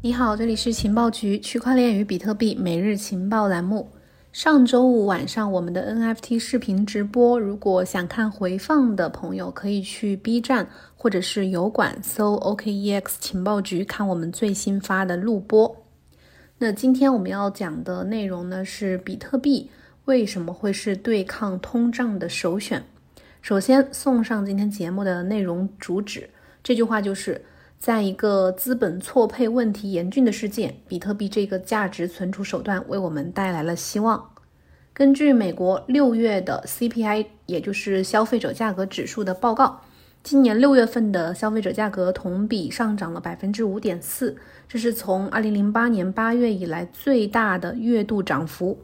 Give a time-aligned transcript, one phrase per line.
[0.00, 3.90] 你好，这里是情报局区块链与比特币每日情报栏目。
[4.32, 15.84] 上周五晚上我们的 NFT 视频直播，如果想看回放的朋友，可以去 B 站或者是油管搜 OKEX 情报局看我们最新发的录播。
[16.58, 19.68] 那今天我们要讲的内容呢是比特币
[20.04, 22.84] 为什么会是对抗通胀的首选。
[23.42, 26.30] 首先送上今天节目的内容主旨，
[26.62, 27.44] 这句话就是。
[27.78, 34.30] 在一个资本错配问题严峻的世界，比特币这个价值存储手段为我们带来了希望。
[34.92, 39.80] 根据美国六月的 CPI，也就是消费者价格指数的报告，
[40.24, 48.76] 今年六月份的消费者价格同比上涨了百分之五点四，这是从二零零八年八月以来最大的月度涨幅。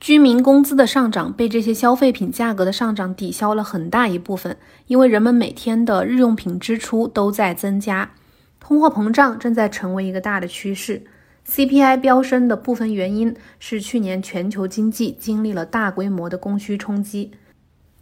[0.00, 8.12] 居民工资的上涨被这些消费品价格的上涨抵消了很大一部分，因为人们每天的日用品支出都在增加，
[8.58, 11.02] 通货膨胀正在成为一个大的趋势。
[11.46, 17.32] CPI 飙升的部分原因是去年全球经济经历了大规模的供需冲击。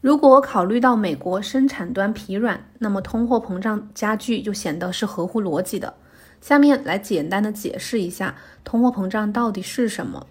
[0.00, 5.94] 如果考虑到美国生产端疲软，那么通货膨胀加剧就显得是合乎逻辑的。
[6.40, 10.24] 下面来简单的解释一下通货膨胀到底是什么。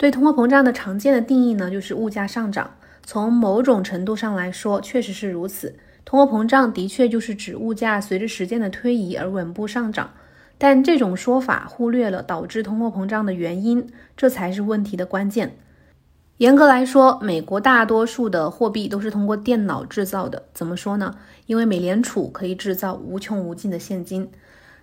[0.00, 2.70] 对通货膨胀的常见的定义呢，就是物价上涨。
[3.04, 5.76] 从某种程度上来说，确实是如此。
[6.06, 10.10] 通货膨胀的确就是指物价随着时间的推移而稳步上涨。
[10.56, 15.54] 但这种说法忽略了导致通货膨胀的原因，这才是问题的关键。
[16.38, 20.44] 严格来说，美国大多数的货币都是通过电脑制造的。
[20.54, 21.16] 怎么说呢？
[21.44, 24.30] 因为美联储可以制造无穷无尽的现金。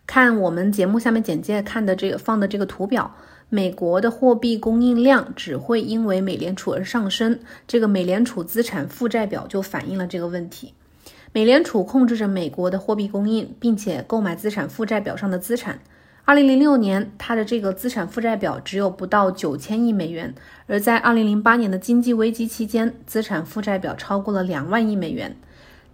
[0.05, 3.15] 看我们节目下面简介看的这个放的这个图表。
[3.49, 10.73] 美国的货币供应量只会因为美联储而上升，这个美联储资产负债表就反映了这个问题。
[11.31, 15.79] 美联储控制着美国的货币供应，并且购买资产负债表上的资产。
[16.25, 25.37] 二零零六年，它的这个资产负债表只有不到九千亿美元，而在二零零八年的经济危机期间，资产负债表超过了两万亿美元。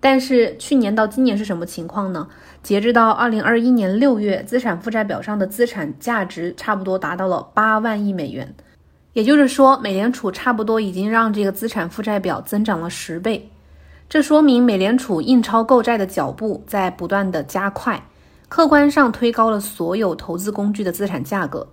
[0.04, 2.28] 但是去年到今年是什么情况呢？
[2.62, 8.54] 截至到二零二一年六月，资产负债表上的资产价值差不多达到了八万亿美元，
[9.14, 13.50] 也就是说，美联储差不多已经让这个资产负债表增长了十倍。
[14.10, 18.06] 这说明美联储印钞购债的脚步在不断的加快，
[18.50, 21.66] 客观上推高了所有投资工具的资产价格。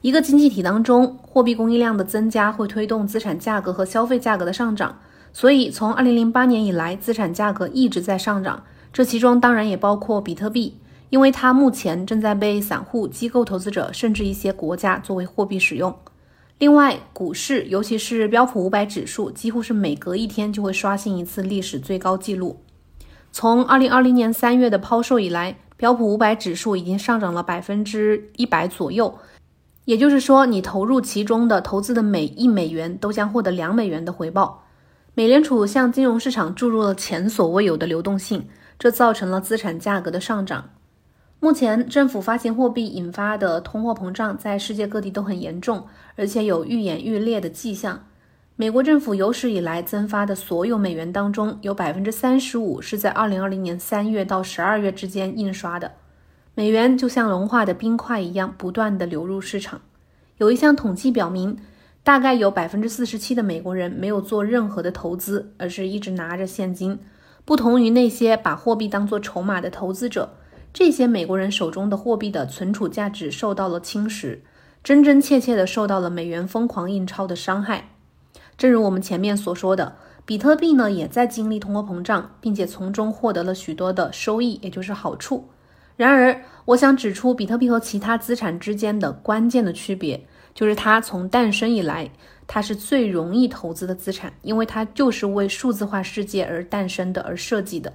[0.00, 4.98] 一个经济体当中，货币供应量的增加会推动资产价格和消费价格的上涨。
[5.38, 8.64] 所以，从二零零八年以来，资产价格一直在上涨。
[8.92, 10.76] 这其中当然也包括比特币，
[11.10, 15.96] 因为它目前正在被散户、机构投资者甚至一些国家作为货币使用。
[16.58, 22.58] 另外，股市，尤其是标普五百指数，几乎是每隔一天就会刷新一次历史最高纪录。
[23.30, 29.16] 从二零二零年三月的抛售以来，标普五百指数已经上涨了百分之一百左右。
[29.84, 34.64] 也就是说，你投入其中的投资的每一美元都将获得两美元的回报。
[35.18, 38.46] 美联储向金融市场注入了前所未有的流动性，
[38.78, 40.70] 这造成了资产价格的上涨。
[41.40, 45.84] 目前，政府发行货币引发的通货膨胀在世界各地都很严重，
[46.14, 48.06] 而且有愈演愈烈的迹象。
[48.54, 55.90] 美国政府有史以来增发的所有美元当中，有百分之三十五是在二零二零年三月到十二月之间印刷的。
[56.54, 59.80] 美元就像融化的冰块一样，不断的流入市场。
[60.36, 61.58] 有一项统计表明。
[62.08, 66.98] 大概有百分之四十七的美国人没有做任何的投资，而是一直拿着现金。
[67.44, 70.30] 不同于那些把货币当作筹码的投资者，
[70.72, 74.38] 这些美国人手中的货币的存储价值受到了侵蚀，
[74.82, 77.90] 真真切切的受到了美元疯狂印钞的伤害。
[78.56, 85.50] 正如我们前面所说的，比特币呢也在经历通货膨胀，并且从中获得了许多的收益，也就是好处。
[85.96, 90.26] 然而，我想指出比特币和其他资产之间的关键的区别。
[90.58, 92.10] 就是它从诞生以来，
[92.48, 97.92] 它是最容易投资的资产，因为它就是为数字化世界而诞生的，而设计的。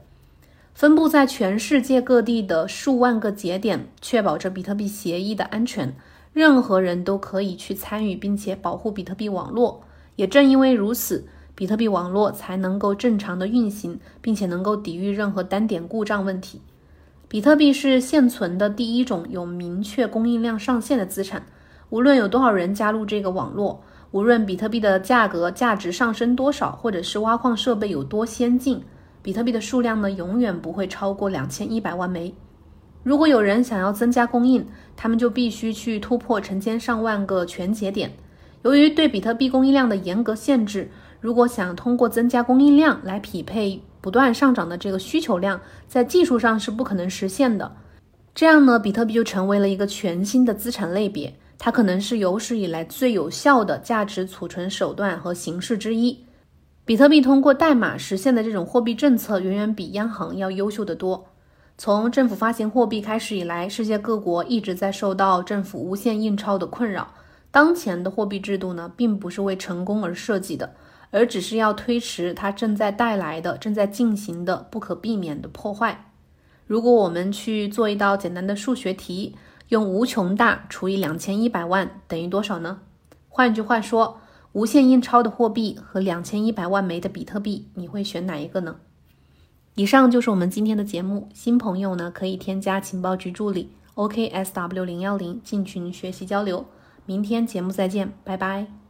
[0.74, 5.94] 分布在全世界各地的数万个节点，确保着比特币协议的安全。
[6.32, 9.84] 任何人都可以去参与，并且保护比特币网络。
[10.16, 16.62] 也正因为如此，比特币网络才能够正常的运行，并且能够抵御任何单点故障问题。
[17.28, 21.46] 比特币是现存的第一种有明确供应量上限的资产。
[21.94, 23.80] 无论有多少人加入这个网络，
[24.10, 28.82] 无论比特币的价格价值上升多少，或者是挖矿设备有多先进，
[29.22, 32.34] 比特币的数量呢，永远不会超过两千一百万枚。
[33.04, 38.12] 如果有人想要增加供应，他们就必须去突破成千上万个全节点。
[38.64, 40.90] 由于对比特币供应量的严格限制，
[41.22, 47.72] 如果想通过增加供应量来匹配不断上涨的这个需求量，在技术上是不可能实现的。
[48.34, 56.26] 这样呢，比特币就成为了一个全新的资产类别，它可能是有史以来最有效的价值储存手段和形式之一。
[56.86, 61.26] 比特币通过代码实现的这种货币政策，远远比央行要优秀得多。
[61.78, 67.14] 从政府发行货币开始以来，世界各国一直在受到政府无限印钞的困扰。
[67.50, 70.74] 当前的货币制度呢，并不是为成功而设计的，
[71.12, 76.12] 而只是要推迟它正在带来的、正在进行的不可避免的破坏。
[76.68, 79.36] 如果我们去做一道简单的数学题，
[79.70, 82.80] 用无穷大除以两千一百万等于多少呢？
[83.30, 84.20] 换句话说，
[84.52, 88.76] 无限印钞的货币和两千一百万枚的比特币，你会选哪一个呢？
[89.76, 91.28] 以上就是我们今天的节目。
[91.34, 96.66] 新朋友呢，可以添加情报局助理 OKSW 零幺零进群学习交流。
[97.06, 98.83] 明天节目再见，拜拜。